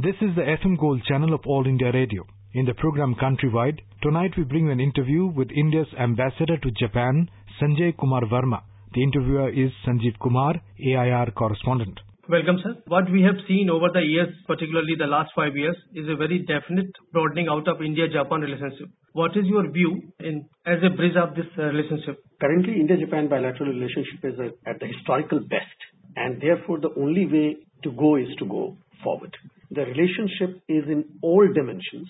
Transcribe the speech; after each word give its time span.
This 0.00 0.14
is 0.20 0.30
the 0.36 0.42
FM 0.42 0.78
Gold 0.78 1.02
channel 1.08 1.34
of 1.34 1.40
All 1.44 1.66
India 1.66 1.90
Radio. 1.92 2.24
In 2.54 2.66
the 2.66 2.74
program 2.74 3.16
Countrywide, 3.20 3.80
tonight 4.00 4.30
we 4.36 4.44
bring 4.44 4.66
you 4.66 4.70
an 4.70 4.78
interview 4.78 5.26
with 5.26 5.50
India's 5.50 5.88
ambassador 5.98 6.56
to 6.56 6.70
Japan, 6.78 7.28
Sanjay 7.60 7.96
Kumar 7.98 8.20
Verma. 8.30 8.60
The 8.94 9.02
interviewer 9.02 9.50
is 9.50 9.72
Sanjeev 9.84 10.20
Kumar, 10.22 10.54
AIR 10.78 11.32
correspondent. 11.32 11.98
Welcome, 12.28 12.58
sir. 12.62 12.76
What 12.86 13.10
we 13.10 13.22
have 13.22 13.42
seen 13.48 13.70
over 13.70 13.88
the 13.92 14.02
years, 14.06 14.28
particularly 14.46 14.94
the 14.96 15.08
last 15.08 15.32
five 15.34 15.56
years, 15.56 15.74
is 15.96 16.06
a 16.08 16.14
very 16.14 16.46
definite 16.46 16.94
broadening 17.12 17.48
out 17.50 17.66
of 17.66 17.82
India-Japan 17.82 18.42
relationship. 18.42 18.86
What 19.14 19.32
is 19.34 19.46
your 19.46 19.68
view 19.68 20.12
in 20.20 20.46
as 20.64 20.78
a 20.86 20.94
bridge 20.94 21.18
of 21.18 21.34
this 21.34 21.50
uh, 21.58 21.74
relationship? 21.74 22.22
Currently, 22.40 22.74
India-Japan 22.78 23.28
bilateral 23.28 23.74
relationship 23.74 24.22
is 24.22 24.38
at 24.64 24.78
the 24.78 24.86
historical 24.86 25.40
best, 25.40 25.78
and 26.14 26.40
therefore 26.40 26.78
the 26.78 26.94
only 26.96 27.26
way 27.26 27.56
to 27.82 27.92
go 27.92 28.16
is 28.16 28.28
to 28.38 28.46
go 28.46 28.76
forward. 29.02 29.34
The 29.70 29.82
relationship 29.82 30.62
is 30.68 30.84
in 30.88 31.04
all 31.22 31.46
dimensions 31.52 32.08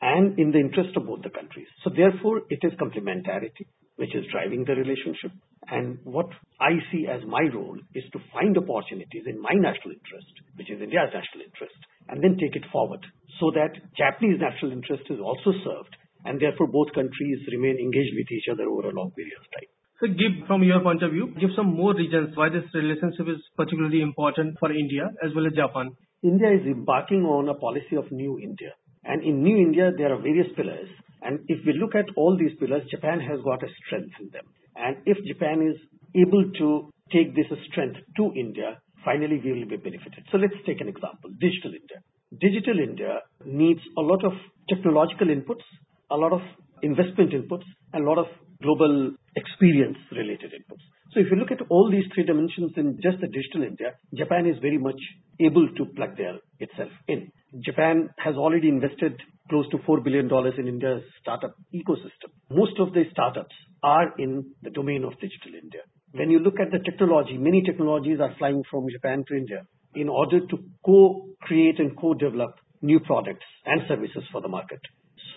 and 0.00 0.38
in 0.38 0.52
the 0.52 0.58
interest 0.58 0.96
of 0.96 1.06
both 1.06 1.22
the 1.22 1.30
countries. 1.30 1.66
So 1.82 1.90
therefore, 1.90 2.42
it 2.50 2.60
is 2.62 2.72
complementarity 2.78 3.66
which 3.98 4.14
is 4.14 4.24
driving 4.30 4.64
the 4.64 4.78
relationship. 4.78 5.34
And 5.66 5.98
what 6.04 6.30
I 6.62 6.78
see 6.90 7.10
as 7.10 7.20
my 7.26 7.50
role 7.52 7.76
is 7.94 8.04
to 8.14 8.22
find 8.32 8.56
opportunities 8.56 9.26
in 9.26 9.42
my 9.42 9.52
national 9.58 9.98
interest, 9.98 10.32
which 10.54 10.70
is 10.70 10.80
India's 10.80 11.10
national 11.10 11.42
interest, 11.44 11.76
and 12.08 12.22
then 12.22 12.38
take 12.38 12.54
it 12.54 12.62
forward 12.70 13.02
so 13.42 13.50
that 13.58 13.74
Japanese 13.98 14.38
national 14.38 14.70
interest 14.70 15.02
is 15.10 15.18
also 15.18 15.50
served 15.66 15.98
and 16.24 16.40
therefore 16.40 16.70
both 16.70 16.94
countries 16.94 17.42
remain 17.50 17.74
engaged 17.78 18.14
with 18.14 18.30
each 18.30 18.46
other 18.50 18.70
over 18.70 18.88
a 18.88 18.94
long 18.94 19.10
period 19.18 19.34
of 19.38 19.46
time. 19.50 19.70
So 20.00 20.06
give 20.06 20.46
from 20.46 20.62
your 20.62 20.80
point 20.80 21.02
of 21.02 21.10
view, 21.10 21.34
give 21.40 21.50
some 21.56 21.74
more 21.74 21.92
reasons 21.92 22.36
why 22.36 22.48
this 22.48 22.62
relationship 22.72 23.26
is 23.26 23.42
particularly 23.56 24.00
important 24.00 24.56
for 24.60 24.70
India 24.70 25.10
as 25.24 25.34
well 25.34 25.46
as 25.46 25.54
Japan. 25.54 25.90
India 26.22 26.54
is 26.54 26.64
embarking 26.66 27.24
on 27.24 27.48
a 27.48 27.54
policy 27.54 27.96
of 27.96 28.10
New 28.12 28.38
India. 28.38 28.74
And 29.04 29.24
in 29.24 29.42
New 29.42 29.56
India, 29.56 29.90
there 29.96 30.14
are 30.14 30.22
various 30.22 30.46
pillars. 30.54 30.88
And 31.22 31.40
if 31.48 31.66
we 31.66 31.72
look 31.72 31.96
at 31.96 32.06
all 32.16 32.38
these 32.38 32.56
pillars, 32.60 32.82
Japan 32.90 33.18
has 33.18 33.40
got 33.42 33.64
a 33.64 33.70
strength 33.82 34.14
in 34.20 34.30
them. 34.30 34.46
And 34.76 34.98
if 35.04 35.18
Japan 35.26 35.66
is 35.66 35.76
able 36.14 36.46
to 36.58 36.90
take 37.10 37.34
this 37.34 37.50
strength 37.66 37.98
to 38.18 38.32
India, 38.38 38.78
finally 39.04 39.40
we 39.42 39.50
will 39.52 39.66
be 39.66 39.82
benefited. 39.82 40.22
So 40.30 40.38
let's 40.38 40.54
take 40.64 40.80
an 40.80 40.86
example 40.86 41.30
Digital 41.40 41.74
India. 41.74 41.98
Digital 42.38 42.78
India 42.78 43.18
needs 43.44 43.80
a 43.96 44.00
lot 44.00 44.24
of 44.24 44.32
technological 44.68 45.26
inputs, 45.26 45.66
a 46.10 46.16
lot 46.16 46.32
of 46.32 46.42
investment 46.82 47.32
inputs, 47.32 47.66
and 47.92 48.04
a 48.04 48.08
lot 48.08 48.18
of 48.18 48.26
global 48.62 49.12
experience 49.36 49.98
related 50.12 50.52
inputs. 50.52 50.84
So 51.12 51.20
if 51.20 51.26
you 51.30 51.36
look 51.36 51.50
at 51.50 51.64
all 51.70 51.90
these 51.90 52.04
three 52.14 52.24
dimensions 52.24 52.72
in 52.76 52.98
just 53.02 53.20
the 53.20 53.28
digital 53.28 53.62
India, 53.62 53.94
Japan 54.14 54.46
is 54.46 54.56
very 54.60 54.78
much 54.78 55.00
able 55.40 55.66
to 55.76 55.84
plug 55.96 56.16
there 56.16 56.36
itself 56.58 56.90
in. 57.06 57.30
Japan 57.64 58.10
has 58.18 58.34
already 58.36 58.68
invested 58.68 59.20
close 59.48 59.68
to 59.70 59.78
$4 59.78 60.04
billion 60.04 60.28
in 60.58 60.68
India's 60.68 61.02
startup 61.20 61.54
ecosystem. 61.74 62.28
Most 62.50 62.78
of 62.78 62.92
the 62.92 63.04
startups 63.10 63.54
are 63.82 64.12
in 64.18 64.44
the 64.62 64.70
domain 64.70 65.04
of 65.04 65.12
digital 65.14 65.54
India. 65.54 65.80
When 66.12 66.30
you 66.30 66.38
look 66.40 66.60
at 66.60 66.70
the 66.70 66.78
technology, 66.78 67.38
many 67.38 67.62
technologies 67.62 68.18
are 68.20 68.34
flying 68.38 68.62
from 68.70 68.86
Japan 68.90 69.24
to 69.28 69.34
India 69.34 69.62
in 69.94 70.08
order 70.08 70.40
to 70.40 70.58
co-create 70.84 71.78
and 71.78 71.96
co-develop 71.96 72.54
new 72.82 73.00
products 73.00 73.46
and 73.64 73.82
services 73.88 74.24
for 74.30 74.40
the 74.40 74.48
market. 74.48 74.80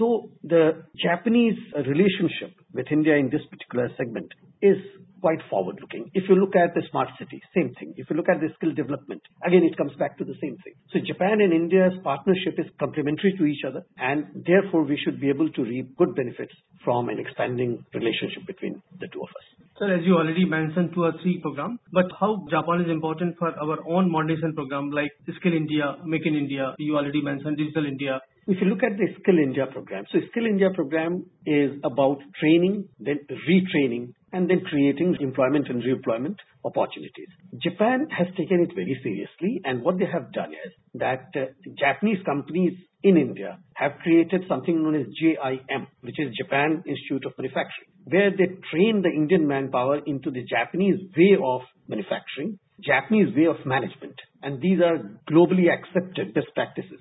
So 0.01 0.31
the 0.41 0.81
Japanese 0.97 1.59
relationship 1.75 2.57
with 2.73 2.87
India 2.91 3.17
in 3.17 3.29
this 3.29 3.45
particular 3.51 3.87
segment 3.97 4.33
is 4.59 4.77
quite 5.21 5.37
forward 5.47 5.77
looking. 5.79 6.09
If 6.15 6.23
you 6.27 6.33
look 6.41 6.55
at 6.55 6.73
the 6.73 6.81
smart 6.89 7.09
city, 7.19 7.39
same 7.53 7.75
thing. 7.77 7.93
If 7.97 8.09
you 8.09 8.15
look 8.15 8.25
at 8.27 8.41
the 8.41 8.49
skill 8.57 8.73
development, 8.73 9.21
again, 9.45 9.61
it 9.61 9.77
comes 9.77 9.93
back 9.99 10.17
to 10.17 10.25
the 10.25 10.33
same 10.41 10.57
thing. 10.65 10.73
So 10.89 10.97
Japan 11.05 11.37
and 11.45 11.53
India's 11.53 11.93
partnership 12.03 12.57
is 12.57 12.65
complementary 12.79 13.35
to 13.37 13.45
each 13.45 13.61
other, 13.61 13.83
and 13.99 14.25
therefore 14.43 14.85
we 14.89 14.97
should 15.05 15.21
be 15.21 15.29
able 15.29 15.51
to 15.51 15.61
reap 15.61 15.95
good 15.97 16.15
benefits 16.15 16.53
from 16.83 17.09
an 17.09 17.19
expanding 17.19 17.85
relationship 17.93 18.47
between 18.47 18.81
the 18.99 19.07
two 19.13 19.21
of 19.21 19.29
us. 19.29 19.45
Sir, 19.77 19.93
as 19.93 20.01
you 20.03 20.17
already 20.17 20.45
mentioned 20.45 20.93
two 20.95 21.03
or 21.03 21.13
three 21.21 21.39
programs, 21.41 21.79
but 21.93 22.05
how 22.19 22.45
Japan 22.49 22.81
is 22.81 22.89
important 22.89 23.37
for 23.37 23.53
our 23.53 23.77
own 23.87 24.09
modernization 24.09 24.55
program 24.55 24.89
like 24.89 25.11
Skill 25.37 25.53
India, 25.53 25.97
Make 26.05 26.25
in 26.25 26.33
India, 26.33 26.73
you 26.79 26.97
already 26.97 27.21
mentioned 27.21 27.57
Digital 27.57 27.85
India, 27.85 28.19
if 28.47 28.57
you 28.59 28.67
look 28.67 28.83
at 28.83 28.97
the 28.97 29.07
Skill 29.21 29.37
India 29.37 29.65
program, 29.71 30.05
so 30.11 30.19
Skill 30.31 30.45
India 30.45 30.69
program 30.73 31.25
is 31.45 31.71
about 31.83 32.19
training, 32.39 32.89
then 32.99 33.19
retraining, 33.29 34.13
and 34.33 34.49
then 34.49 34.61
creating 34.61 35.17
employment 35.19 35.67
and 35.69 35.83
reemployment 35.83 36.35
opportunities. 36.65 37.27
Japan 37.61 38.07
has 38.09 38.27
taken 38.37 38.61
it 38.61 38.73
very 38.73 38.99
seriously, 39.03 39.61
and 39.63 39.83
what 39.83 39.99
they 39.99 40.05
have 40.11 40.31
done 40.33 40.51
is 40.51 40.73
that 40.95 41.29
uh, 41.35 41.45
Japanese 41.77 42.23
companies 42.25 42.73
in 43.03 43.17
India 43.17 43.59
have 43.73 43.93
created 44.03 44.43
something 44.47 44.81
known 44.81 44.95
as 44.95 45.07
JIM, 45.21 45.87
which 46.01 46.19
is 46.19 46.33
Japan 46.35 46.83
Institute 46.85 47.25
of 47.25 47.33
Manufacturing, 47.37 47.89
where 48.05 48.31
they 48.31 48.57
train 48.71 49.01
the 49.01 49.09
Indian 49.09 49.47
manpower 49.47 49.99
into 50.05 50.31
the 50.31 50.43
Japanese 50.43 50.99
way 51.17 51.37
of 51.43 51.61
manufacturing, 51.87 52.57
Japanese 52.83 53.35
way 53.35 53.45
of 53.45 53.65
management, 53.65 54.15
and 54.41 54.61
these 54.61 54.79
are 54.79 54.97
globally 55.29 55.65
accepted 55.69 56.33
best 56.33 56.47
practices. 56.55 56.99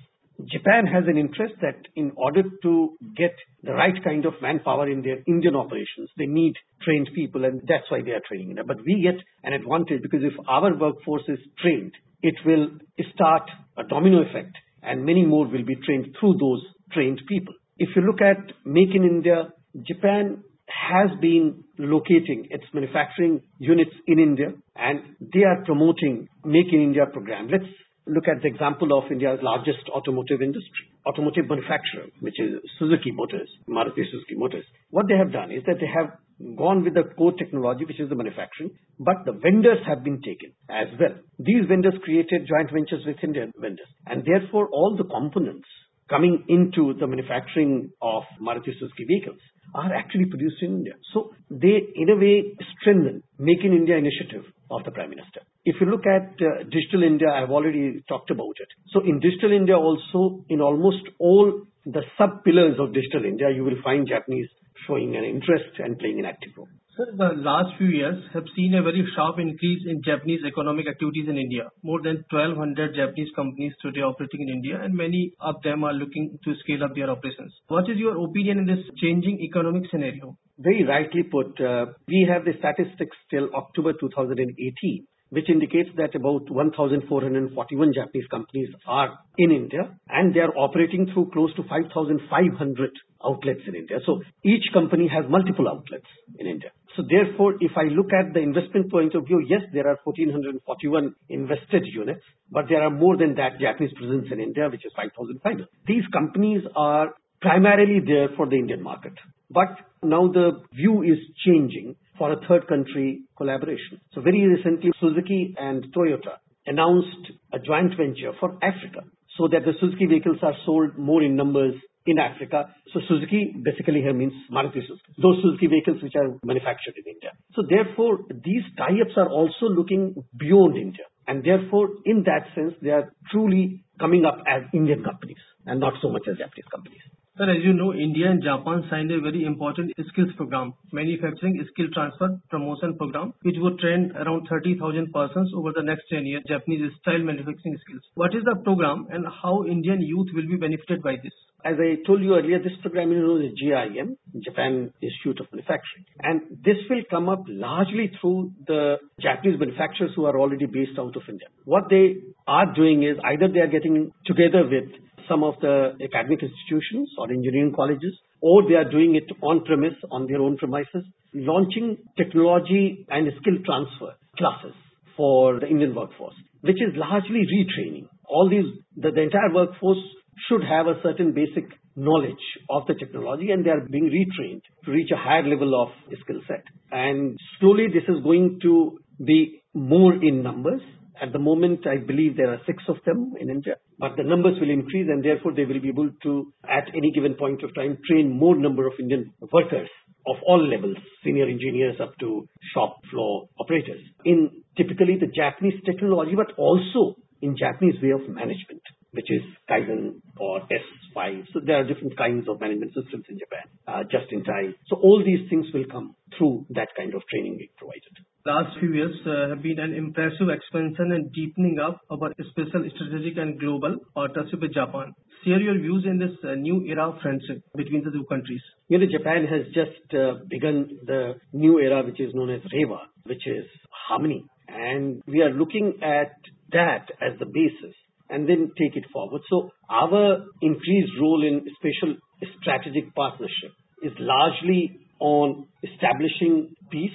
Japan 0.49 0.85
has 0.85 1.03
an 1.07 1.17
interest 1.17 1.55
that 1.61 1.77
in 1.95 2.11
order 2.15 2.43
to 2.63 2.97
get 3.15 3.35
the 3.63 3.73
right 3.73 3.95
kind 4.03 4.25
of 4.25 4.33
manpower 4.41 4.89
in 4.89 5.01
their 5.01 5.17
Indian 5.27 5.55
operations, 5.55 6.09
they 6.17 6.25
need 6.25 6.53
trained 6.83 7.09
people, 7.13 7.45
and 7.45 7.61
that's 7.67 7.89
why 7.89 8.01
they 8.01 8.11
are 8.11 8.21
training 8.27 8.55
them. 8.55 8.65
But 8.67 8.77
we 8.85 9.01
get 9.03 9.21
an 9.43 9.53
advantage 9.53 10.01
because 10.01 10.23
if 10.23 10.33
our 10.47 10.75
workforce 10.77 11.23
is 11.27 11.39
trained, 11.61 11.91
it 12.23 12.35
will 12.45 12.67
start 13.13 13.43
a 13.77 13.83
domino 13.83 14.21
effect, 14.21 14.55
and 14.83 15.05
many 15.05 15.25
more 15.25 15.45
will 15.45 15.65
be 15.65 15.75
trained 15.85 16.15
through 16.19 16.35
those 16.39 16.63
trained 16.93 17.21
people. 17.27 17.53
If 17.77 17.89
you 17.95 18.03
look 18.03 18.21
at 18.21 18.37
Make 18.65 18.93
in 18.93 19.03
India, 19.03 19.49
Japan 19.87 20.43
has 20.67 21.09
been 21.19 21.63
locating 21.77 22.47
its 22.49 22.63
manufacturing 22.73 23.41
units 23.59 23.91
in 24.07 24.19
India, 24.19 24.53
and 24.75 24.99
they 25.33 25.43
are 25.43 25.63
promoting 25.65 26.27
Make 26.45 26.71
in 26.71 26.81
India 26.81 27.05
program. 27.11 27.47
Let's 27.51 27.65
look 28.07 28.27
at 28.27 28.41
the 28.41 28.47
example 28.47 28.97
of 28.97 29.11
India's 29.11 29.39
largest 29.41 29.89
automotive 29.89 30.41
industry, 30.41 30.89
automotive 31.05 31.47
manufacturer, 31.47 32.09
which 32.19 32.39
is 32.39 32.59
Suzuki 32.79 33.11
Motors, 33.11 33.49
Maruti 33.69 34.03
Suzuki 34.09 34.35
Motors. 34.35 34.65
What 34.89 35.07
they 35.07 35.17
have 35.17 35.31
done 35.31 35.51
is 35.51 35.63
that 35.67 35.77
they 35.79 35.87
have 35.87 36.17
gone 36.57 36.83
with 36.83 36.95
the 36.95 37.03
core 37.15 37.33
technology, 37.33 37.85
which 37.85 37.99
is 37.99 38.09
the 38.09 38.15
manufacturing, 38.15 38.71
but 38.99 39.25
the 39.25 39.33
vendors 39.33 39.77
have 39.85 40.03
been 40.03 40.21
taken 40.21 40.53
as 40.69 40.87
well. 40.99 41.15
These 41.37 41.67
vendors 41.67 41.93
created 42.03 42.47
joint 42.49 42.71
ventures 42.73 43.05
with 43.05 43.17
Indian 43.23 43.51
vendors, 43.57 43.87
and 44.07 44.25
therefore 44.25 44.67
all 44.73 44.97
the 44.97 45.05
components 45.05 45.67
coming 46.09 46.43
into 46.49 46.93
the 46.99 47.07
manufacturing 47.07 47.89
of 48.01 48.23
Maruti 48.41 48.73
Suzuki 48.77 49.05
vehicles 49.07 49.39
are 49.73 49.93
actually 49.93 50.25
produced 50.25 50.61
in 50.61 50.83
India. 50.83 50.93
So 51.13 51.31
they, 51.49 51.79
in 51.95 52.09
a 52.09 52.17
way, 52.17 52.57
strengthen 52.79 53.23
Make 53.39 53.63
in 53.63 53.73
India 53.73 53.97
initiative 53.97 54.43
of 54.71 54.83
the 54.85 54.91
Prime 54.91 55.09
Minister. 55.09 55.41
If 55.65 55.75
you 55.79 55.87
look 55.87 56.05
at 56.07 56.33
uh, 56.39 56.63
Digital 56.63 57.03
India, 57.03 57.29
I've 57.29 57.51
already 57.51 58.03
talked 58.07 58.31
about 58.31 58.55
it. 58.59 58.69
So 58.93 59.01
in 59.01 59.19
Digital 59.19 59.51
India 59.51 59.77
also, 59.77 60.45
in 60.49 60.61
almost 60.61 61.03
all 61.19 61.63
the 61.85 62.01
sub-pillars 62.17 62.77
of 62.79 62.93
Digital 62.93 63.25
India, 63.25 63.49
you 63.53 63.63
will 63.63 63.81
find 63.83 64.07
Japanese 64.07 64.47
showing 64.87 65.15
an 65.15 65.23
interest 65.23 65.77
and 65.79 65.99
playing 65.99 66.19
an 66.19 66.25
active 66.25 66.51
role. 66.57 66.67
The 67.01 67.33
last 67.35 67.77
few 67.79 67.87
years 67.87 68.23
have 68.31 68.43
seen 68.55 68.75
a 68.75 68.83
very 68.83 69.03
sharp 69.15 69.39
increase 69.39 69.81
in 69.87 70.03
Japanese 70.03 70.41
economic 70.45 70.87
activities 70.87 71.27
in 71.27 71.35
India. 71.35 71.69
More 71.81 71.99
than 71.99 72.23
1,200 72.29 72.93
Japanese 72.93 73.29
companies 73.35 73.73
today 73.81 74.01
operating 74.01 74.41
in 74.41 74.49
India, 74.49 74.79
and 74.79 74.93
many 74.93 75.33
of 75.39 75.55
them 75.63 75.83
are 75.83 75.93
looking 75.93 76.37
to 76.43 76.53
scale 76.63 76.83
up 76.83 76.93
their 76.93 77.09
operations. 77.09 77.55
What 77.69 77.89
is 77.89 77.97
your 77.97 78.23
opinion 78.23 78.59
in 78.59 78.65
this 78.67 78.85
changing 79.01 79.39
economic 79.41 79.89
scenario? 79.89 80.37
Very 80.59 80.85
rightly 80.85 81.23
put. 81.23 81.59
Uh, 81.59 81.87
we 82.07 82.27
have 82.29 82.45
the 82.45 82.53
statistics 82.59 83.17
till 83.31 83.49
October 83.55 83.93
2018 83.93 85.07
which 85.31 85.49
indicates 85.49 85.89
that 85.95 86.13
about 86.13 86.49
1,441 86.51 87.93
Japanese 87.93 88.27
companies 88.29 88.67
are 88.85 89.17
in 89.37 89.49
India 89.49 89.97
and 90.09 90.35
they 90.35 90.41
are 90.41 90.53
operating 90.57 91.07
through 91.13 91.29
close 91.31 91.55
to 91.55 91.63
5,500 91.63 92.91
outlets 93.23 93.61
in 93.65 93.75
India. 93.75 93.99
So 94.05 94.21
each 94.43 94.65
company 94.73 95.07
has 95.07 95.23
multiple 95.29 95.69
outlets 95.69 96.07
in 96.37 96.47
India. 96.47 96.71
So 96.95 97.03
therefore, 97.07 97.55
if 97.61 97.71
I 97.77 97.83
look 97.83 98.11
at 98.11 98.33
the 98.33 98.39
investment 98.39 98.91
point 98.91 99.15
of 99.15 99.25
view, 99.25 99.39
yes, 99.47 99.61
there 99.73 99.87
are 99.87 99.97
1,441 100.03 101.15
invested 101.29 101.83
units, 101.85 102.21
but 102.51 102.65
there 102.69 102.83
are 102.83 102.89
more 102.89 103.15
than 103.17 103.35
that 103.35 103.59
Japanese 103.59 103.93
presence 103.97 104.27
in 104.31 104.39
India, 104.39 104.67
which 104.69 104.85
is 104.85 104.91
5,500. 104.95 105.67
These 105.87 106.03
companies 106.11 106.63
are 106.75 107.13
primarily 107.41 107.99
there 108.05 108.29
for 108.35 108.47
the 108.47 108.57
Indian 108.57 108.83
market. 108.83 109.13
But 109.49 109.69
now 110.03 110.27
the 110.27 110.63
view 110.73 111.03
is 111.03 111.17
changing 111.45 111.95
for 112.17 112.31
a 112.31 112.39
third 112.47 112.67
country 112.67 113.21
collaboration. 113.37 113.99
So 114.13 114.21
very 114.21 114.45
recently, 114.45 114.91
Suzuki 114.99 115.55
and 115.57 115.85
Toyota 115.93 116.37
announced 116.65 117.31
a 117.53 117.59
joint 117.59 117.93
venture 117.97 118.33
for 118.39 118.57
Africa 118.61 119.07
so 119.37 119.47
that 119.47 119.65
the 119.65 119.73
Suzuki 119.79 120.05
vehicles 120.05 120.37
are 120.43 120.53
sold 120.65 120.97
more 120.97 121.23
in 121.23 121.35
numbers 121.35 121.75
in 122.05 122.17
Africa. 122.17 122.73
So 122.93 122.99
Suzuki 123.07 123.53
basically 123.61 124.01
here 124.01 124.13
means 124.13 124.33
Maruti 124.51 124.81
Suzuki. 124.81 125.13
Those 125.21 125.37
Suzuki 125.43 125.67
vehicles 125.67 126.01
which 126.01 126.15
are 126.15 126.37
manufactured 126.43 126.95
in 126.97 127.13
India. 127.13 127.31
So 127.55 127.63
therefore, 127.67 128.25
these 128.29 128.63
tie-ups 128.77 129.17
are 129.17 129.29
also 129.29 129.67
looking 129.69 130.15
beyond 130.37 130.77
India. 130.77 131.05
And 131.27 131.43
therefore, 131.43 131.89
in 132.05 132.23
that 132.23 132.49
sense, 132.55 132.73
they 132.81 132.89
are 132.89 133.13
truly 133.31 133.83
coming 133.99 134.25
up 134.25 134.39
as 134.49 134.63
Indian 134.73 135.03
companies 135.03 135.37
and 135.65 135.79
not 135.79 135.93
so 136.01 136.09
much 136.09 136.23
as 136.29 136.37
Japanese 136.37 136.65
companies. 136.71 137.01
Sir, 137.41 137.49
as 137.49 137.63
you 137.63 137.73
know, 137.73 137.91
India 137.91 138.29
and 138.29 138.43
Japan 138.43 138.85
signed 138.87 139.11
a 139.11 139.19
very 139.19 139.45
important 139.45 139.91
skills 140.09 140.29
program, 140.37 140.75
manufacturing 140.93 141.57
skill 141.73 141.87
transfer 141.91 142.37
promotion 142.51 142.95
program, 142.99 143.33
which 143.41 143.55
would 143.57 143.79
train 143.79 144.11
around 144.15 144.45
30,000 144.47 145.11
persons 145.11 145.49
over 145.57 145.71
the 145.75 145.81
next 145.81 146.03
10 146.11 146.27
years, 146.27 146.43
Japanese 146.47 146.91
style 147.01 147.17
manufacturing 147.17 147.79
skills. 147.81 148.03
What 148.13 148.35
is 148.35 148.43
the 148.45 148.61
program 148.63 149.07
and 149.09 149.25
how 149.41 149.65
Indian 149.65 150.01
youth 150.01 150.27
will 150.35 150.45
be 150.45 150.57
benefited 150.57 151.01
by 151.01 151.15
this? 151.23 151.33
As 151.65 151.77
I 151.81 151.97
told 152.05 152.21
you 152.21 152.35
earlier, 152.35 152.59
this 152.59 152.77
program 152.81 153.11
is 153.11 153.17
known 153.17 153.45
as 153.45 153.53
JIM, 153.57 154.17
Japan 154.43 154.93
Institute 155.01 155.41
of 155.41 155.47
Manufacturing. 155.51 156.05
And 156.21 156.41
this 156.63 156.77
will 156.89 157.01
come 157.09 157.27
up 157.27 157.41
largely 157.47 158.11
through 158.21 158.51
the 158.67 158.97
Japanese 159.19 159.59
manufacturers 159.59 160.11
who 160.15 160.25
are 160.25 160.37
already 160.37 160.65
based 160.65 160.97
out 160.99 161.15
of 161.15 161.23
India. 161.27 161.47
What 161.65 161.89
they 161.89 162.21
are 162.47 162.71
doing 162.73 163.01
is 163.01 163.17
either 163.25 163.47
they 163.47 163.61
are 163.61 163.73
getting 163.73 164.11
together 164.25 164.61
with 164.61 164.89
some 165.31 165.43
of 165.43 165.55
the 165.61 165.93
academic 166.03 166.43
institutions 166.43 167.09
or 167.17 167.31
engineering 167.31 167.71
colleges, 167.73 168.13
or 168.41 168.67
they 168.67 168.75
are 168.75 168.89
doing 168.89 169.15
it 169.15 169.29
on 169.41 169.63
premise, 169.63 169.95
on 170.11 170.27
their 170.27 170.41
own 170.41 170.57
premises, 170.57 171.05
launching 171.33 171.97
technology 172.17 173.05
and 173.09 173.31
skill 173.39 173.57
transfer 173.65 174.13
classes 174.37 174.75
for 175.15 175.59
the 175.59 175.67
Indian 175.67 175.95
workforce, 175.95 176.35
which 176.61 176.75
is 176.75 176.95
largely 176.95 177.43
retraining. 177.55 178.07
All 178.27 178.49
these, 178.49 178.67
the, 178.97 179.11
the 179.11 179.21
entire 179.21 179.53
workforce 179.53 180.03
should 180.49 180.63
have 180.63 180.87
a 180.87 180.99
certain 181.03 181.33
basic 181.33 181.65
knowledge 181.95 182.45
of 182.69 182.83
the 182.87 182.95
technology 182.95 183.51
and 183.51 183.65
they 183.65 183.69
are 183.69 183.85
being 183.89 184.09
retrained 184.09 184.61
to 184.85 184.91
reach 184.91 185.09
a 185.13 185.17
higher 185.17 185.47
level 185.47 185.81
of 185.81 185.89
skill 186.23 186.41
set. 186.47 186.63
And 186.91 187.37
slowly 187.59 187.87
this 187.87 188.03
is 188.07 188.23
going 188.23 188.59
to 188.63 188.97
be 189.23 189.61
more 189.73 190.13
in 190.13 190.41
numbers 190.41 190.81
at 191.21 191.31
the 191.31 191.39
moment, 191.39 191.85
I 191.85 191.97
believe 191.97 192.35
there 192.35 192.51
are 192.51 192.59
six 192.65 192.83
of 192.87 192.95
them 193.05 193.33
in 193.39 193.51
India, 193.51 193.75
but 194.01 194.17
the 194.17 194.23
numbers 194.23 194.57
will 194.59 194.71
increase 194.71 195.07
and 195.07 195.23
therefore 195.23 195.53
they 195.53 195.63
will 195.63 195.79
be 195.79 195.89
able 195.89 196.09
to, 196.23 196.51
at 196.67 196.89
any 196.97 197.11
given 197.11 197.35
point 197.35 197.61
of 197.61 197.73
time, 197.75 197.99
train 198.09 198.35
more 198.35 198.57
number 198.57 198.87
of 198.87 198.93
Indian 198.99 199.31
workers 199.53 199.89
of 200.25 200.37
all 200.47 200.57
levels, 200.67 200.97
senior 201.23 201.45
engineers 201.47 201.97
up 202.01 202.17
to 202.19 202.47
shop 202.73 202.97
floor 203.11 203.47
operators, 203.59 204.01
in 204.25 204.49
typically 204.75 205.17
the 205.19 205.27
Japanese 205.27 205.79
technology, 205.85 206.33
but 206.35 206.51
also 206.57 207.15
in 207.43 207.55
Japanese 207.55 208.01
way 208.01 208.09
of 208.09 208.21
management, 208.27 208.81
which 209.11 209.29
is 209.29 209.41
Kaizen 209.69 210.21
or 210.39 210.61
S5. 210.61 211.45
So 211.53 211.59
there 211.63 211.77
are 211.77 211.87
different 211.87 212.17
kinds 212.17 212.49
of 212.49 212.59
management 212.59 212.93
systems 212.95 213.25
in 213.29 213.37
Japan, 213.37 213.69
uh, 213.87 214.03
just 214.09 214.31
in 214.31 214.43
time. 214.43 214.73
So 214.87 214.95
all 214.97 215.23
these 215.23 215.47
things 215.47 215.67
will 215.73 215.85
come 215.85 216.15
through 216.37 216.65
that 216.71 216.89
kind 216.97 217.13
of 217.13 217.21
training 217.29 217.57
being 217.57 217.73
provided 217.77 218.17
last 218.45 218.77
few 218.79 218.93
years 218.93 219.15
uh, 219.25 219.49
have 219.49 219.61
been 219.61 219.79
an 219.79 219.93
impressive 219.93 220.49
expansion 220.49 221.11
and 221.11 221.31
deepening 221.33 221.77
up 221.79 222.01
of 222.09 222.21
our 222.23 222.31
special 222.51 222.83
strategic 222.95 223.37
and 223.37 223.59
global 223.59 223.97
partnership 224.15 224.61
with 224.61 224.73
Japan. 224.73 225.13
Share 225.45 225.59
your 225.59 225.77
views 225.77 226.05
in 226.05 226.19
this 226.19 226.31
uh, 226.43 226.55
new 226.55 226.85
era 226.85 227.09
of 227.09 227.21
friendship 227.21 227.63
between 227.75 228.03
the 228.03 228.11
two 228.11 228.25
countries. 228.29 228.61
Japan 228.89 229.45
has 229.49 229.65
just 229.73 230.13
uh, 230.13 230.43
begun 230.49 230.89
the 231.05 231.33
new 231.53 231.79
era 231.79 232.03
which 232.03 232.19
is 232.19 232.33
known 232.33 232.49
as 232.49 232.61
Reiwa, 232.73 232.99
which 233.25 233.45
is 233.45 233.65
harmony. 234.07 234.45
And 234.67 235.21
we 235.27 235.41
are 235.41 235.51
looking 235.51 235.99
at 236.01 236.31
that 236.71 237.09
as 237.21 237.37
the 237.39 237.45
basis 237.45 237.95
and 238.29 238.47
then 238.47 238.71
take 238.77 238.95
it 238.95 239.03
forward. 239.11 239.41
So 239.49 239.71
our 239.89 240.45
increased 240.61 241.11
role 241.19 241.43
in 241.43 241.65
special 241.75 242.15
strategic 242.61 243.13
partnership 243.13 243.71
is 244.03 244.13
largely 244.19 244.99
on 245.19 245.67
establishing 245.83 246.73
peace 246.91 247.11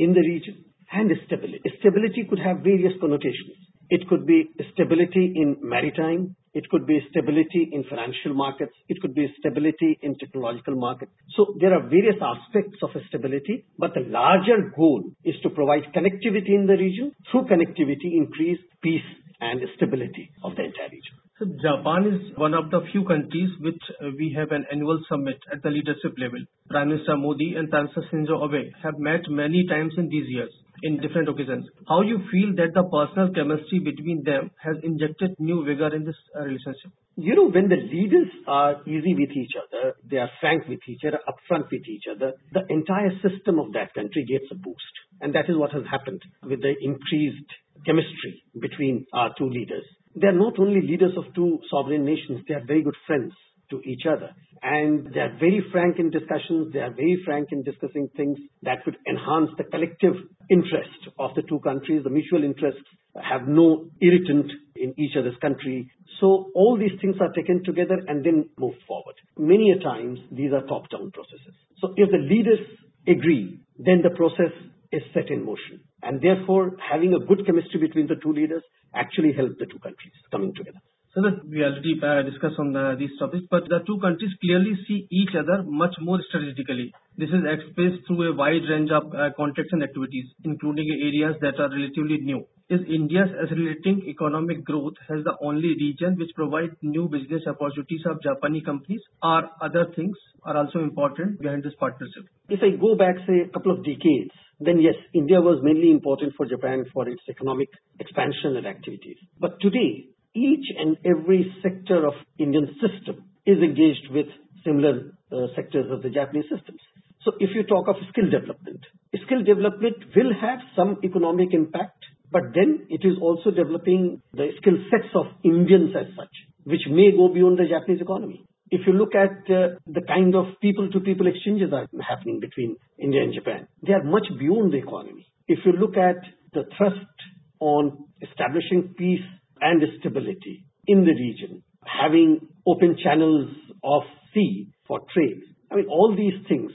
in 0.00 0.14
the 0.14 0.24
region 0.32 0.64
and 0.92 1.10
stability. 1.26 1.60
Stability 1.78 2.26
could 2.28 2.40
have 2.40 2.64
various 2.64 2.94
connotations. 3.00 3.54
It 3.90 4.08
could 4.08 4.26
be 4.26 4.50
stability 4.72 5.32
in 5.36 5.56
maritime. 5.60 6.36
It 6.54 6.68
could 6.70 6.86
be 6.86 6.98
stability 7.10 7.68
in 7.72 7.84
financial 7.84 8.34
markets. 8.34 8.72
It 8.88 9.00
could 9.00 9.14
be 9.14 9.26
stability 9.38 9.98
in 10.02 10.16
technological 10.18 10.74
markets. 10.74 11.12
So 11.36 11.54
there 11.60 11.74
are 11.74 11.82
various 11.88 12.18
aspects 12.22 12.78
of 12.82 12.90
stability, 13.08 13.66
but 13.78 13.94
the 13.94 14.08
larger 14.08 14.72
goal 14.76 15.02
is 15.24 15.34
to 15.42 15.50
provide 15.50 15.92
connectivity 15.94 16.54
in 16.54 16.66
the 16.66 16.78
region. 16.78 17.12
Through 17.30 17.46
connectivity, 17.52 18.16
increase 18.16 18.58
peace 18.82 19.10
and 19.40 19.60
stability 19.76 20.30
of 20.42 20.56
the 20.56 20.64
entire 20.64 20.90
region. 20.90 21.14
Japan 21.40 22.04
is 22.04 22.36
one 22.36 22.52
of 22.52 22.70
the 22.70 22.80
few 22.92 23.02
countries 23.04 23.48
which 23.60 23.80
we 24.18 24.34
have 24.36 24.52
an 24.52 24.66
annual 24.70 25.00
summit 25.08 25.38
at 25.50 25.62
the 25.62 25.70
leadership 25.70 26.12
level. 26.18 26.44
Prime 26.68 26.88
Minister 26.88 27.16
Modi 27.16 27.54
and 27.56 27.70
Minister 27.70 28.04
Shinzo 28.12 28.44
Abe 28.44 28.68
have 28.82 28.98
met 28.98 29.20
many 29.30 29.66
times 29.66 29.94
in 29.96 30.10
these 30.10 30.28
years 30.28 30.52
in 30.82 31.00
different 31.00 31.30
occasions. 31.30 31.64
How 31.88 32.02
you 32.02 32.20
feel 32.30 32.52
that 32.56 32.74
the 32.74 32.84
personal 32.84 33.32
chemistry 33.32 33.80
between 33.80 34.22
them 34.22 34.50
has 34.60 34.76
injected 34.82 35.34
new 35.38 35.64
vigor 35.64 35.94
in 35.94 36.04
this 36.04 36.16
uh, 36.36 36.44
relationship? 36.44 36.92
You 37.16 37.34
know, 37.34 37.48
when 37.48 37.68
the 37.70 37.76
leaders 37.88 38.28
are 38.46 38.82
easy 38.86 39.14
with 39.16 39.32
each 39.32 39.56
other, 39.56 39.96
they 40.04 40.18
are 40.18 40.30
frank 40.40 40.68
with 40.68 40.80
each 40.88 41.00
other, 41.08 41.20
upfront 41.24 41.72
with 41.72 41.88
each 41.88 42.04
other, 42.10 42.34
the 42.52 42.64
entire 42.68 43.12
system 43.24 43.58
of 43.58 43.72
that 43.72 43.94
country 43.94 44.26
gets 44.28 44.44
a 44.52 44.56
boost. 44.56 44.94
And 45.22 45.34
that 45.34 45.48
is 45.48 45.56
what 45.56 45.72
has 45.72 45.84
happened 45.90 46.20
with 46.42 46.60
the 46.60 46.74
increased 46.80 47.48
chemistry 47.86 48.44
between 48.60 49.06
our 49.14 49.32
two 49.38 49.48
leaders. 49.48 49.84
They 50.16 50.26
are 50.26 50.32
not 50.32 50.58
only 50.58 50.80
leaders 50.80 51.12
of 51.16 51.32
two 51.34 51.58
sovereign 51.70 52.04
nations, 52.04 52.42
they 52.48 52.54
are 52.54 52.64
very 52.66 52.82
good 52.82 52.96
friends 53.06 53.32
to 53.70 53.80
each 53.82 54.02
other. 54.10 54.30
And 54.62 55.06
they 55.14 55.20
are 55.20 55.36
very 55.38 55.64
frank 55.72 55.98
in 55.98 56.10
discussions, 56.10 56.72
they 56.72 56.80
are 56.80 56.90
very 56.90 57.22
frank 57.24 57.48
in 57.52 57.62
discussing 57.62 58.10
things 58.16 58.38
that 58.62 58.84
would 58.84 58.96
enhance 59.08 59.50
the 59.56 59.64
collective 59.64 60.14
interest 60.50 61.08
of 61.18 61.30
the 61.34 61.42
two 61.42 61.60
countries. 61.60 62.02
The 62.04 62.10
mutual 62.10 62.44
interests 62.44 62.82
have 63.16 63.48
no 63.48 63.86
irritant 64.02 64.50
in 64.76 64.94
each 64.98 65.16
other's 65.18 65.36
country. 65.40 65.90
So 66.20 66.50
all 66.54 66.76
these 66.78 66.98
things 67.00 67.16
are 67.20 67.32
taken 67.32 67.62
together 67.64 67.98
and 68.06 68.24
then 68.24 68.50
move 68.58 68.74
forward. 68.86 69.14
Many 69.38 69.72
a 69.72 69.82
times, 69.82 70.18
these 70.30 70.52
are 70.52 70.66
top-down 70.66 71.12
processes. 71.12 71.54
So 71.80 71.94
if 71.96 72.10
the 72.10 72.18
leaders 72.18 72.60
agree, 73.08 73.60
then 73.78 74.02
the 74.02 74.14
process 74.14 74.52
is 74.92 75.02
set 75.14 75.30
in 75.30 75.44
motion. 75.44 75.80
And 76.02 76.20
therefore, 76.20 76.76
having 76.80 77.14
a 77.14 77.24
good 77.24 77.46
chemistry 77.46 77.80
between 77.80 78.06
the 78.06 78.16
two 78.22 78.32
leaders 78.32 78.62
actually 78.94 79.32
helped 79.32 79.58
the 79.58 79.66
two 79.66 79.78
countries 79.78 80.12
coming 80.30 80.54
together. 80.54 80.80
So 81.14 81.22
that 81.22 81.42
we 81.42 81.58
already 81.66 81.98
uh, 81.98 82.22
discussed 82.22 82.54
on 82.62 82.72
the, 82.72 82.94
these 82.94 83.10
topics, 83.18 83.42
but 83.50 83.66
the 83.66 83.82
two 83.82 83.98
countries 83.98 84.30
clearly 84.40 84.78
see 84.86 85.08
each 85.10 85.34
other 85.34 85.64
much 85.66 85.94
more 86.00 86.22
strategically. 86.28 86.94
This 87.18 87.30
is 87.30 87.42
expressed 87.42 88.06
through 88.06 88.30
a 88.30 88.36
wide 88.36 88.62
range 88.70 88.94
of 88.94 89.10
uh, 89.10 89.34
contacts 89.36 89.74
and 89.74 89.82
activities, 89.82 90.30
including 90.44 90.86
areas 90.86 91.34
that 91.42 91.58
are 91.58 91.66
relatively 91.66 92.22
new. 92.22 92.46
Is 92.70 92.78
India's 92.86 93.34
accelerating 93.42 94.06
economic 94.06 94.62
growth 94.62 94.94
has 95.10 95.24
the 95.26 95.34
only 95.42 95.74
region 95.82 96.14
which 96.14 96.30
provides 96.36 96.78
new 96.82 97.08
business 97.10 97.42
opportunities 97.42 98.06
of 98.06 98.22
Japanese 98.22 98.62
companies, 98.62 99.02
or 99.20 99.50
other 99.60 99.90
things 99.96 100.14
are 100.46 100.56
also 100.56 100.78
important 100.78 101.42
behind 101.42 101.64
this 101.64 101.74
partnership? 101.80 102.22
If 102.48 102.62
I 102.62 102.78
go 102.78 102.94
back, 102.94 103.18
say, 103.26 103.42
a 103.42 103.50
couple 103.50 103.74
of 103.74 103.82
decades, 103.82 104.30
then 104.60 104.80
yes, 104.80 104.94
India 105.14 105.40
was 105.40 105.60
mainly 105.62 105.90
important 105.90 106.34
for 106.36 106.46
Japan 106.46 106.84
for 106.92 107.08
its 107.08 107.22
economic 107.28 107.68
expansion 107.98 108.56
and 108.56 108.66
activities. 108.66 109.16
But 109.38 109.60
today, 109.60 110.08
each 110.34 110.66
and 110.78 110.96
every 111.04 111.52
sector 111.62 112.06
of 112.06 112.14
Indian 112.38 112.68
system 112.76 113.24
is 113.46 113.58
engaged 113.58 114.12
with 114.12 114.26
similar 114.64 115.12
uh, 115.32 115.46
sectors 115.56 115.90
of 115.90 116.02
the 116.02 116.10
Japanese 116.10 116.44
systems. 116.54 116.80
So 117.24 117.32
if 117.40 117.50
you 117.54 117.64
talk 117.64 117.88
of 117.88 117.96
skill 118.10 118.30
development, 118.30 118.80
skill 119.26 119.42
development 119.44 119.96
will 120.14 120.32
have 120.40 120.58
some 120.76 120.98
economic 121.04 121.52
impact, 121.52 122.04
but 122.30 122.42
then 122.54 122.86
it 122.88 123.00
is 123.04 123.16
also 123.20 123.50
developing 123.50 124.22
the 124.32 124.48
skill 124.60 124.76
sets 124.90 125.12
of 125.14 125.26
Indians 125.44 125.90
as 125.98 126.06
such, 126.16 126.32
which 126.64 126.84
may 126.88 127.12
go 127.12 127.28
beyond 127.32 127.58
the 127.58 127.68
Japanese 127.68 128.00
economy. 128.00 128.44
If 128.70 128.82
you 128.86 128.92
look 128.92 129.14
at 129.14 129.50
uh, 129.50 129.78
the 129.86 130.02
kind 130.06 130.34
of 130.34 130.46
people-to-people 130.60 131.26
exchanges 131.26 131.70
that 131.70 131.88
are 131.92 132.02
happening 132.08 132.38
between 132.40 132.76
India 132.98 133.22
and 133.22 133.34
Japan, 133.34 133.66
they 133.84 133.92
are 133.92 134.04
much 134.04 134.26
beyond 134.38 134.72
the 134.72 134.78
economy. 134.78 135.26
If 135.48 135.60
you 135.64 135.72
look 135.72 135.96
at 135.96 136.16
the 136.52 136.64
thrust 136.76 137.16
on 137.58 138.04
establishing 138.22 138.94
peace 138.96 139.26
and 139.60 139.82
stability 139.98 140.64
in 140.86 141.04
the 141.04 141.12
region, 141.12 141.62
having 141.84 142.48
open 142.66 142.96
channels 143.02 143.50
of 143.82 144.02
sea 144.34 144.68
for 144.86 145.00
trade. 145.12 145.42
I 145.70 145.76
mean, 145.76 145.86
all 145.88 146.14
these 146.16 146.46
things 146.48 146.72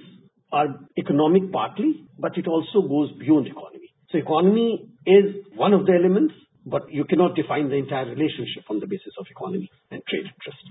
are 0.52 0.68
economic 0.98 1.52
partly, 1.52 2.06
but 2.20 2.38
it 2.38 2.48
also 2.48 2.88
goes 2.88 3.12
beyond 3.20 3.48
economy. 3.48 3.94
So 4.12 4.18
economy 4.18 4.90
is 5.06 5.36
one 5.56 5.74
of 5.74 5.86
the 5.86 5.94
elements, 5.94 6.34
but 6.66 6.84
you 6.92 7.04
cannot 7.06 7.36
define 7.36 7.70
the 7.70 7.75
entire 7.75 8.06
relationship 8.06 8.64
on 8.70 8.80
the 8.80 8.88
basis 8.88 9.14
of 9.20 9.25
economy 9.30 9.70
and 9.92 10.02
trade 10.08 10.25
interest. 10.25 10.64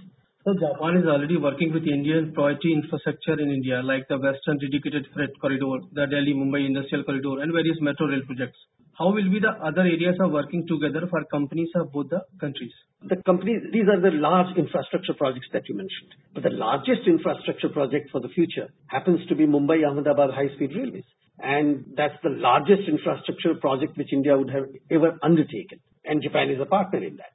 So 0.45 0.53
Japan 0.53 0.99
is 1.01 1.07
already 1.09 1.39
working 1.39 1.73
with 1.73 1.89
Indian 1.89 2.35
priority 2.35 2.75
infrastructure 2.75 3.33
in 3.41 3.49
India, 3.49 3.81
like 3.83 4.07
the 4.09 4.19
Western 4.19 4.59
Dedicated 4.59 5.07
Freight 5.15 5.33
Corridor, 5.41 5.81
the 5.97 6.05
Delhi-Mumbai 6.05 6.67
Industrial 6.67 7.03
Corridor, 7.03 7.41
and 7.41 7.51
various 7.51 7.79
metro 7.81 8.09
rail 8.09 8.21
projects. 8.27 8.59
How 8.93 9.09
will 9.09 9.25
be 9.33 9.41
the 9.41 9.57
other 9.65 9.89
areas 9.89 10.17
of 10.21 10.33
working 10.33 10.67
together 10.69 11.09
for 11.09 11.25
companies 11.33 11.71
of 11.77 11.91
both 11.93 12.11
the 12.11 12.21
countries? 12.39 12.75
The 13.09 13.17
companies, 13.25 13.63
these 13.73 13.89
are 13.89 13.99
the 13.99 14.13
large 14.13 14.55
infrastructure 14.59 15.15
projects 15.15 15.49
that 15.55 15.65
you 15.67 15.77
mentioned. 15.81 16.13
But 16.35 16.43
the 16.43 16.53
largest 16.53 17.09
infrastructure 17.09 17.71
project 17.71 18.13
for 18.13 18.21
the 18.21 18.29
future 18.29 18.69
happens 18.89 19.27
to 19.31 19.35
be 19.35 19.47
Mumbai 19.47 19.81
Ahmedabad 19.89 20.37
High 20.37 20.53
Speed 20.57 20.77
Railways. 20.77 21.09
And 21.41 21.97
that's 21.97 22.21
the 22.23 22.37
largest 22.37 22.85
infrastructure 22.87 23.55
project 23.59 23.97
which 23.97 24.13
India 24.13 24.37
would 24.37 24.51
have 24.51 24.69
ever 24.93 25.17
undertaken. 25.23 25.81
And 26.05 26.23
Japan 26.23 26.51
is 26.51 26.61
a 26.61 26.67
partner 26.69 27.03
in 27.03 27.17
that. 27.17 27.33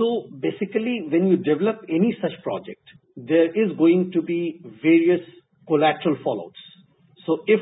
So 0.00 0.28
basically, 0.40 1.04
when 1.12 1.26
you 1.26 1.36
develop 1.36 1.84
any 1.86 2.16
such 2.22 2.32
project, 2.42 2.80
there 3.16 3.48
is 3.52 3.76
going 3.76 4.12
to 4.14 4.22
be 4.22 4.62
various 4.82 5.20
collateral 5.68 6.16
fallouts. 6.24 6.62
So 7.26 7.40
if 7.46 7.60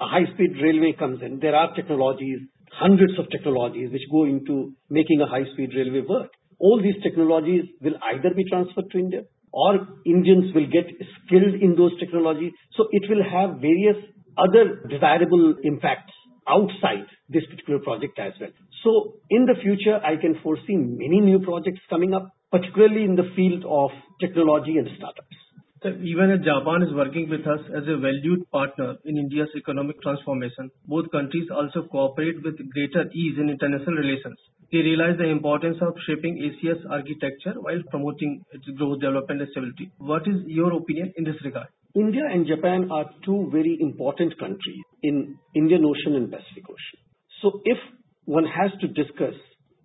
a 0.00 0.06
high-speed 0.06 0.52
railway 0.62 0.94
comes 0.96 1.20
in, 1.20 1.40
there 1.40 1.56
are 1.56 1.74
technologies, 1.74 2.38
hundreds 2.70 3.18
of 3.18 3.28
technologies 3.30 3.90
which 3.90 4.06
go 4.12 4.24
into 4.24 4.72
making 4.88 5.20
a 5.20 5.26
high-speed 5.26 5.70
railway 5.74 6.06
work. 6.08 6.30
All 6.60 6.80
these 6.80 7.02
technologies 7.02 7.64
will 7.80 7.98
either 8.14 8.34
be 8.36 8.44
transferred 8.48 8.88
to 8.92 8.98
India 8.98 9.22
or 9.52 9.80
Indians 10.06 10.54
will 10.54 10.70
get 10.70 10.86
skilled 11.26 11.58
in 11.60 11.74
those 11.74 11.98
technologies. 11.98 12.52
So 12.76 12.86
it 12.92 13.02
will 13.10 13.24
have 13.26 13.58
various 13.58 13.98
other 14.38 14.86
desirable 14.88 15.56
impacts 15.64 16.14
outside 16.50 17.06
this 17.28 17.44
particular 17.50 17.78
project 17.78 18.18
as 18.18 18.32
well. 18.40 18.50
So 18.82 19.14
in 19.30 19.46
the 19.46 19.54
future, 19.62 20.00
I 20.02 20.16
can 20.20 20.40
foresee 20.42 20.76
many 20.76 21.20
new 21.20 21.38
projects 21.40 21.80
coming 21.88 22.14
up, 22.14 22.30
particularly 22.50 23.04
in 23.04 23.14
the 23.14 23.30
field 23.36 23.64
of 23.64 23.90
technology 24.20 24.78
and 24.78 24.88
startups. 24.98 25.36
So 25.82 25.88
even 26.04 26.30
as 26.30 26.44
Japan 26.44 26.82
is 26.82 26.92
working 26.92 27.30
with 27.30 27.46
us 27.48 27.60
as 27.72 27.88
a 27.88 27.96
valued 27.96 28.44
partner 28.50 28.96
in 29.06 29.16
India's 29.16 29.48
economic 29.56 30.02
transformation, 30.02 30.70
both 30.86 31.10
countries 31.10 31.48
also 31.48 31.88
cooperate 31.88 32.42
with 32.44 32.60
greater 32.74 33.08
ease 33.14 33.38
in 33.40 33.48
international 33.48 33.96
relations. 33.96 34.36
They 34.72 34.84
realize 34.84 35.16
the 35.16 35.32
importance 35.32 35.78
of 35.80 35.96
shaping 36.06 36.36
Asia's 36.36 36.84
architecture 36.90 37.54
while 37.58 37.80
promoting 37.88 38.44
its 38.52 38.68
growth, 38.76 39.00
development, 39.00 39.40
and 39.40 39.50
stability. 39.52 39.90
What 39.96 40.28
is 40.28 40.44
your 40.46 40.72
opinion 40.74 41.14
in 41.16 41.24
this 41.24 41.40
regard? 41.44 41.68
India 41.94 42.22
and 42.30 42.46
Japan 42.46 42.88
are 42.92 43.10
two 43.24 43.48
very 43.50 43.76
important 43.80 44.38
countries 44.38 44.84
in 45.02 45.36
Indian 45.56 45.84
Ocean 45.84 46.14
and 46.14 46.30
Pacific 46.30 46.62
Ocean. 46.64 47.00
So 47.42 47.60
if 47.64 47.78
one 48.26 48.44
has 48.44 48.70
to 48.80 48.86
discuss 48.86 49.34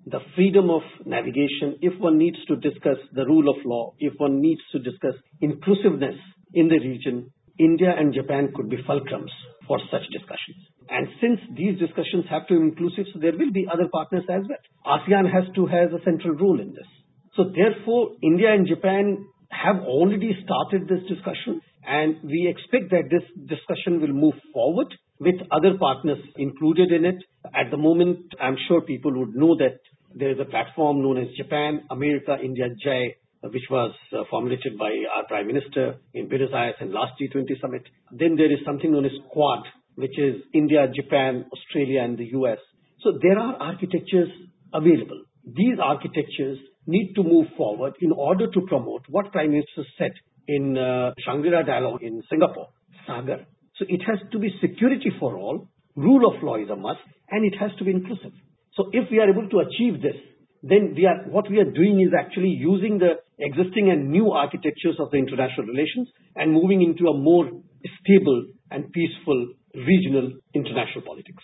the 0.05 0.19
freedom 0.35 0.69
of 0.69 0.83
navigation, 1.05 1.79
if 1.81 1.99
one 1.99 2.19
needs 2.19 2.37
to 2.47 2.57
discuss 2.57 2.97
the 3.13 3.25
rule 3.25 3.49
of 3.49 3.57
law, 3.65 3.93
if 3.97 4.13
one 4.17 4.39
needs 4.39 4.61
to 4.73 4.79
discuss 4.79 5.15
inclusiveness 5.41 6.13
in 6.53 6.67
the 6.67 6.77
region, 6.77 7.33
India 7.57 7.89
and 7.97 8.13
Japan 8.13 8.51
could 8.55 8.69
be 8.69 8.77
fulcrums 8.87 9.33
for 9.67 9.79
such 9.89 10.05
discussions. 10.13 10.61
And 10.89 11.07
since 11.19 11.39
these 11.57 11.79
discussions 11.79 12.25
have 12.29 12.45
to 12.49 12.59
be 12.59 12.69
inclusive, 12.69 13.05
so 13.13 13.19
there 13.19 13.33
will 13.33 13.51
be 13.51 13.65
other 13.65 13.89
partners 13.91 14.25
as 14.29 14.43
well. 14.45 14.61
ASEAN 14.85 15.25
has 15.25 15.45
to 15.55 15.65
have 15.65 15.89
a 15.93 16.03
central 16.03 16.35
role 16.35 16.61
in 16.61 16.69
this. 16.69 16.85
So 17.35 17.49
therefore, 17.49 18.11
India 18.21 18.53
and 18.53 18.67
Japan 18.67 19.25
have 19.49 19.81
already 19.81 20.37
started 20.43 20.87
this 20.87 21.01
discussion 21.09 21.61
and 21.87 22.17
we 22.23 22.47
expect 22.47 22.91
that 22.91 23.09
this 23.09 23.23
discussion 23.47 24.01
will 24.01 24.13
move 24.13 24.33
forward 24.53 24.87
with 25.19 25.35
other 25.51 25.77
partners 25.79 26.19
included 26.35 26.91
in 26.91 27.05
it. 27.05 27.23
At 27.45 27.71
the 27.71 27.77
moment, 27.77 28.33
I'm 28.41 28.57
sure 28.67 28.81
people 28.81 29.17
would 29.19 29.35
know 29.35 29.55
that 29.57 29.79
there 30.13 30.31
is 30.31 30.37
a 30.39 30.45
platform 30.45 31.01
known 31.01 31.17
as 31.17 31.27
Japan, 31.37 31.83
America, 31.91 32.37
India, 32.43 32.65
Jai, 32.83 33.15
which 33.43 33.63
was 33.69 33.93
uh, 34.13 34.23
formulated 34.29 34.77
by 34.77 34.91
our 35.15 35.25
Prime 35.27 35.47
Minister 35.47 35.95
in 36.13 36.27
Buenos 36.27 36.51
Aires 36.53 36.75
in 36.81 36.91
last 36.91 37.13
G20 37.21 37.61
summit. 37.61 37.83
Then 38.11 38.35
there 38.35 38.51
is 38.51 38.59
something 38.65 38.91
known 38.91 39.05
as 39.05 39.11
Quad, 39.29 39.63
which 39.95 40.17
is 40.17 40.41
India, 40.53 40.87
Japan, 40.93 41.45
Australia, 41.51 42.01
and 42.03 42.17
the 42.17 42.25
US. 42.39 42.57
So 43.03 43.13
there 43.21 43.37
are 43.37 43.55
architectures 43.55 44.29
available. 44.73 45.21
These 45.45 45.77
architectures 45.83 46.57
need 46.87 47.13
to 47.15 47.23
move 47.23 47.47
forward 47.57 47.93
in 48.01 48.11
order 48.11 48.49
to 48.49 48.61
promote 48.67 49.03
what 49.09 49.31
Prime 49.31 49.51
Minister 49.51 49.83
said 49.97 50.11
in 50.47 50.77
uh, 50.77 51.11
Shangri-La 51.25 51.63
Dialogue 51.63 52.01
in 52.01 52.21
Singapore, 52.29 52.69
Sagar. 53.07 53.45
So 53.77 53.85
it 53.89 54.01
has 54.07 54.19
to 54.31 54.39
be 54.39 54.49
security 54.61 55.11
for 55.19 55.37
all, 55.37 55.67
rule 55.95 56.27
of 56.27 56.41
law 56.43 56.55
is 56.55 56.69
a 56.69 56.75
must, 56.75 57.01
and 57.29 57.45
it 57.45 57.57
has 57.59 57.71
to 57.79 57.83
be 57.83 57.91
inclusive. 57.91 58.31
So 58.75 58.89
if 58.91 59.09
we 59.11 59.19
are 59.19 59.29
able 59.29 59.49
to 59.49 59.59
achieve 59.59 60.01
this, 60.01 60.15
then 60.63 60.93
we 60.95 61.05
are, 61.05 61.29
what 61.29 61.49
we 61.49 61.59
are 61.59 61.69
doing 61.69 62.01
is 62.01 62.13
actually 62.17 62.55
using 62.57 62.97
the 62.97 63.21
existing 63.39 63.91
and 63.91 64.09
new 64.09 64.31
architectures 64.31 64.97
of 64.99 65.11
the 65.11 65.17
international 65.17 65.67
relations 65.67 66.09
and 66.35 66.51
moving 66.51 66.81
into 66.81 67.07
a 67.09 67.17
more 67.17 67.45
stable 68.01 68.47
and 68.71 68.91
peaceful 68.91 69.53
regional 69.75 70.31
international 70.53 71.03
politics. 71.05 71.43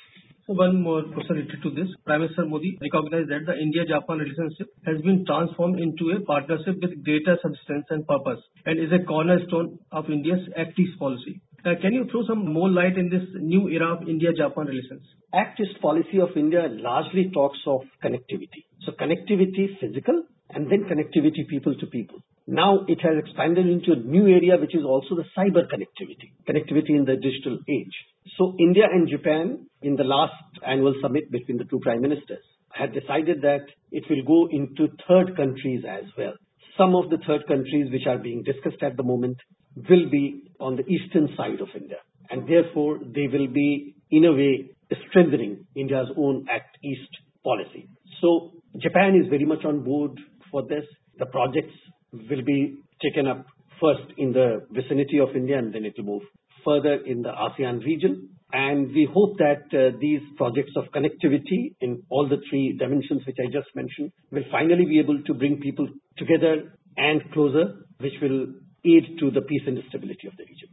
One 0.51 0.81
more 0.81 1.03
question 1.03 1.38
related 1.38 1.63
to 1.63 1.70
this. 1.72 1.88
Prime 2.05 2.22
Minister 2.22 2.46
Modi 2.46 2.77
recognized 2.81 3.29
that 3.31 3.46
the 3.48 3.55
India-Japan 3.55 4.17
relationship 4.20 4.67
has 4.86 5.00
been 5.00 5.24
transformed 5.25 5.79
into 5.79 6.12
a 6.12 6.20
partnership 6.27 6.75
with 6.84 6.91
greater 7.05 7.39
substance 7.41 7.86
and 7.89 8.05
purpose 8.05 8.43
and 8.65 8.77
is 8.77 8.91
a 8.91 9.00
cornerstone 9.05 9.79
of 9.93 10.10
India's 10.12 10.43
Act 10.58 10.77
East 10.77 11.00
policy. 11.00 11.39
Can 11.63 11.93
you 11.93 12.03
throw 12.12 12.27
some 12.27 12.51
more 12.51 12.70
light 12.70 12.98
in 12.98 13.08
this 13.08 13.24
new 13.39 13.70
era 13.70 13.96
of 13.96 14.10
India-Japan 14.10 14.67
relations? 14.67 15.08
Act 15.34 15.62
East 15.62 15.79
policy 15.81 16.20
of 16.20 16.36
India 16.36 16.67
largely 16.67 17.31
talks 17.34 17.60
of 17.65 17.88
connectivity. 18.03 18.67
So 18.84 18.91
connectivity 18.91 19.79
physical 19.79 20.24
and 20.50 20.70
then 20.70 20.84
connectivity 20.84 21.48
people 21.48 21.75
to 21.79 21.86
people. 21.88 22.20
Now 22.46 22.84
it 22.89 23.00
has 23.00 23.15
expanded 23.24 23.67
into 23.67 23.93
a 23.93 24.03
new 24.03 24.27
area 24.27 24.60
which 24.60 24.75
is 24.75 24.84
also 24.84 25.15
the 25.15 25.24
cyber 25.31 25.63
connectivity, 25.72 26.36
connectivity 26.43 26.91
in 26.91 27.05
the 27.05 27.15
digital 27.15 27.58
age. 27.70 27.96
So 28.37 28.55
India 28.59 28.83
and 28.91 29.09
Japan 29.09 29.67
in 29.81 29.95
the 29.95 30.03
last 30.03 30.33
annual 30.65 30.93
summit 31.01 31.31
between 31.31 31.57
the 31.57 31.65
two 31.65 31.79
prime 31.79 32.01
ministers 32.01 32.43
had 32.73 32.93
decided 32.93 33.41
that 33.41 33.65
it 33.91 34.03
will 34.09 34.23
go 34.23 34.47
into 34.51 34.87
third 35.07 35.35
countries 35.35 35.83
as 35.87 36.05
well. 36.17 36.33
Some 36.77 36.95
of 36.95 37.09
the 37.09 37.17
third 37.27 37.45
countries 37.47 37.91
which 37.91 38.07
are 38.07 38.17
being 38.17 38.43
discussed 38.43 38.81
at 38.81 38.95
the 38.95 39.03
moment 39.03 39.37
will 39.75 40.09
be 40.09 40.43
on 40.59 40.75
the 40.75 40.85
eastern 40.85 41.29
side 41.35 41.59
of 41.59 41.67
India. 41.75 41.97
And 42.29 42.47
therefore, 42.47 42.99
they 43.03 43.27
will 43.27 43.47
be, 43.47 43.95
in 44.09 44.25
a 44.25 44.31
way, 44.31 44.69
strengthening 45.09 45.65
India's 45.75 46.07
own 46.17 46.45
Act 46.49 46.77
East 46.83 47.09
policy. 47.43 47.89
So 48.21 48.51
Japan 48.77 49.15
is 49.21 49.29
very 49.29 49.45
much 49.45 49.65
on 49.65 49.83
board 49.83 50.11
for 50.49 50.63
this. 50.63 50.85
The 51.17 51.25
projects 51.25 51.73
will 52.13 52.43
be 52.45 52.77
taken 53.01 53.27
up 53.27 53.45
first 53.81 54.13
in 54.17 54.31
the 54.31 54.65
vicinity 54.71 55.19
of 55.19 55.35
India 55.35 55.57
and 55.57 55.73
then 55.73 55.85
it 55.85 55.93
will 55.97 56.05
move 56.05 56.21
further 56.65 56.95
in 57.05 57.21
the 57.21 57.29
ASEAN 57.29 57.83
region. 57.83 58.29
And 58.53 58.89
we 58.89 59.07
hope 59.11 59.37
that 59.37 59.63
uh, 59.71 59.97
these 59.99 60.21
projects 60.35 60.73
of 60.75 60.85
connectivity 60.93 61.75
in 61.79 62.03
all 62.09 62.27
the 62.27 62.41
three 62.49 62.75
dimensions 62.77 63.21
which 63.25 63.37
I 63.39 63.47
just 63.51 63.73
mentioned 63.75 64.11
will 64.31 64.43
finally 64.51 64.85
be 64.85 64.99
able 64.99 65.21
to 65.23 65.33
bring 65.33 65.61
people 65.61 65.87
together 66.17 66.73
and 66.97 67.21
closer, 67.31 67.85
which 67.99 68.13
will 68.21 68.47
aid 68.83 69.17
to 69.19 69.31
the 69.31 69.41
peace 69.41 69.61
and 69.67 69.77
stability 69.87 70.27
of 70.27 70.35
the 70.35 70.43
region. 70.43 70.69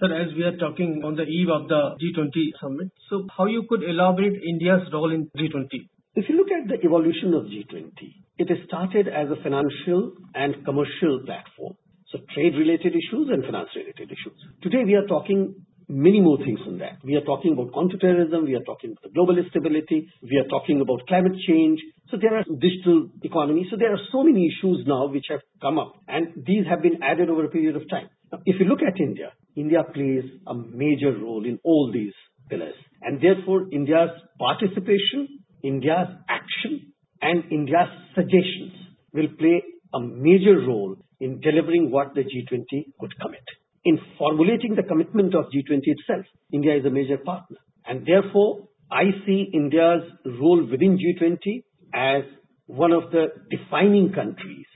Sir, 0.00 0.12
as 0.12 0.34
we 0.36 0.42
are 0.42 0.56
talking 0.56 1.02
on 1.04 1.14
the 1.14 1.22
eve 1.22 1.48
of 1.48 1.68
the 1.68 1.96
G20 2.02 2.60
summit, 2.60 2.90
so 3.08 3.26
how 3.36 3.46
you 3.46 3.64
could 3.68 3.82
elaborate 3.84 4.42
India's 4.42 4.82
role 4.92 5.12
in 5.12 5.30
G20? 5.38 5.88
If 6.14 6.28
you 6.28 6.36
look 6.36 6.48
at 6.50 6.68
the 6.68 6.84
evolution 6.84 7.32
of 7.34 7.44
G20, 7.44 8.12
it 8.38 8.48
started 8.66 9.06
as 9.08 9.28
a 9.30 9.40
financial 9.42 10.12
and 10.34 10.64
commercial 10.64 11.22
platform. 11.24 11.74
So 12.12 12.18
trade 12.34 12.52
related 12.54 12.92
issues 12.92 13.32
and 13.32 13.42
finance 13.42 13.70
related 13.74 14.12
issues. 14.12 14.36
Today 14.62 14.84
we 14.84 14.94
are 14.94 15.06
talking 15.06 15.64
many 15.88 16.20
more 16.20 16.36
things 16.36 16.60
than 16.66 16.78
that. 16.78 16.98
We 17.02 17.16
are 17.16 17.24
talking 17.24 17.54
about 17.54 17.72
counterterrorism, 17.72 18.44
we 18.44 18.54
are 18.54 18.64
talking 18.68 18.92
about 18.92 19.14
global 19.14 19.36
stability, 19.48 20.12
we 20.22 20.36
are 20.36 20.46
talking 20.48 20.82
about 20.82 21.06
climate 21.08 21.32
change. 21.48 21.80
So 22.10 22.18
there 22.20 22.36
are 22.36 22.44
digital 22.44 23.08
economy. 23.22 23.66
So 23.70 23.78
there 23.78 23.92
are 23.94 24.00
so 24.12 24.22
many 24.22 24.44
issues 24.44 24.84
now 24.86 25.08
which 25.08 25.24
have 25.30 25.40
come 25.62 25.78
up 25.78 25.94
and 26.06 26.44
these 26.46 26.66
have 26.68 26.82
been 26.82 27.02
added 27.02 27.30
over 27.30 27.46
a 27.46 27.48
period 27.48 27.76
of 27.76 27.88
time. 27.88 28.10
If 28.44 28.60
you 28.60 28.66
look 28.66 28.80
at 28.82 29.00
India, 29.00 29.32
India 29.56 29.82
plays 29.82 30.24
a 30.46 30.54
major 30.54 31.16
role 31.16 31.46
in 31.46 31.58
all 31.64 31.90
these 31.92 32.12
pillars 32.50 32.76
and 33.00 33.22
therefore 33.22 33.68
India's 33.72 34.10
participation, 34.38 35.40
India's 35.62 36.08
action 36.28 36.92
and 37.22 37.50
India's 37.50 37.88
suggestions 38.14 38.72
will 39.14 39.28
play 39.38 39.62
a 39.94 40.00
major 40.00 40.60
role 40.66 40.96
in 41.22 41.40
delivering 41.40 41.90
what 41.90 42.14
the 42.14 42.20
G20 42.20 42.84
could 43.00 43.18
commit 43.20 43.46
in 43.84 43.98
formulating 44.18 44.74
the 44.76 44.82
commitment 44.82 45.34
of 45.34 45.46
G20 45.46 45.82
itself, 45.84 46.24
India 46.52 46.76
is 46.76 46.84
a 46.84 46.90
major 46.90 47.18
partner. 47.18 47.58
And 47.86 48.06
therefore, 48.06 48.68
I 48.90 49.04
see 49.26 49.50
India's 49.52 50.02
role 50.24 50.64
within 50.70 50.98
G20 50.98 51.64
as 51.92 52.22
one 52.66 52.92
of 52.92 53.10
the 53.10 53.26
defining 53.50 54.12
countries 54.12 54.66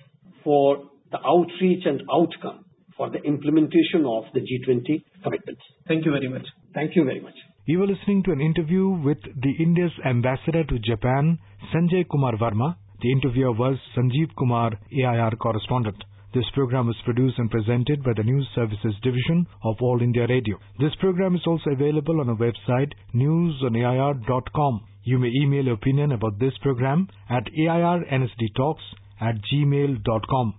for 0.42 0.90
the 1.12 1.18
outreach 1.24 1.84
and 1.86 2.02
outcome 2.12 2.64
for 2.96 3.10
the 3.10 3.22
implementation 3.22 4.04
of 4.06 4.24
the 4.34 4.40
G20 4.40 5.04
commitments. 5.22 5.62
Thank 5.86 6.04
you 6.04 6.12
very 6.12 6.28
much. 6.28 6.46
Thank 6.74 6.96
you 6.96 7.04
very 7.04 7.20
much. 7.20 7.34
You 7.66 7.80
were 7.80 7.86
listening 7.86 8.22
to 8.24 8.32
an 8.32 8.40
interview 8.40 8.88
with 8.88 9.18
the 9.22 9.52
India's 9.60 9.92
ambassador 10.04 10.64
to 10.64 10.78
Japan, 10.78 11.38
Sanjay 11.74 12.08
Kumar 12.10 12.32
Verma. 12.36 12.76
The 13.02 13.12
interviewer 13.12 13.52
was 13.52 13.76
Sanjeev 13.96 14.34
Kumar, 14.36 14.72
AIR 14.92 15.32
correspondent. 15.32 16.02
This 16.36 16.50
program 16.52 16.86
was 16.86 17.00
produced 17.02 17.38
and 17.38 17.50
presented 17.50 18.04
by 18.04 18.12
the 18.14 18.22
News 18.22 18.46
Services 18.54 18.94
Division 19.02 19.46
of 19.64 19.76
All 19.80 20.02
India 20.02 20.26
Radio. 20.28 20.58
This 20.78 20.94
program 21.00 21.34
is 21.34 21.40
also 21.46 21.70
available 21.70 22.20
on 22.20 22.28
our 22.28 22.36
website 22.36 22.92
newsonair.com. 23.14 24.84
You 25.04 25.18
may 25.18 25.30
email 25.42 25.64
your 25.64 25.74
opinion 25.76 26.12
about 26.12 26.38
this 26.38 26.52
program 26.60 27.08
at 27.30 27.44
airnsdtalks 27.58 28.84
at 29.18 29.36
gmail.com. 29.50 30.54